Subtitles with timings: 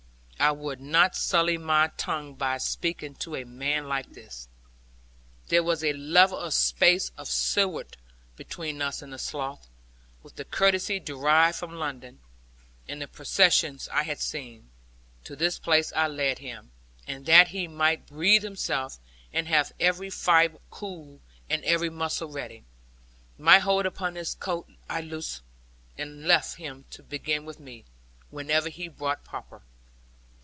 [0.43, 4.47] I would not sully my tongue by speaking to a man like this.
[5.49, 7.95] There was a level space of sward
[8.35, 9.67] between us and the slough.
[10.23, 12.21] With the courtesy derived from London,
[12.87, 14.71] and the processions I had seen,
[15.25, 16.71] to this place I led him.
[17.05, 18.97] And that he might breathe himself,
[19.31, 21.19] and have every fibre cool,
[21.51, 22.63] and every muscle ready,
[23.37, 25.43] my hold upon his coat I loosed,
[25.99, 27.85] and left him to begin with me,
[28.31, 29.61] whenever he thought proper.